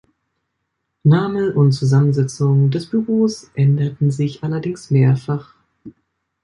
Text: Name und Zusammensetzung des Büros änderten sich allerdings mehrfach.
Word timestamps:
Name 1.03 1.53
und 1.53 1.73
Zusammensetzung 1.73 2.71
des 2.71 2.87
Büros 2.87 3.51
änderten 3.53 4.09
sich 4.09 4.43
allerdings 4.43 4.89
mehrfach. 4.89 5.53